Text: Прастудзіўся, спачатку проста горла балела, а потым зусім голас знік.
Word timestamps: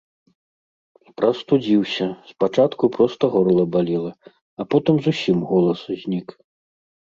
Прастудзіўся, 1.21 2.07
спачатку 2.31 2.91
проста 2.97 3.23
горла 3.35 3.63
балела, 3.77 4.11
а 4.61 4.71
потым 4.75 4.95
зусім 5.13 5.37
голас 5.55 5.89
знік. 6.05 6.27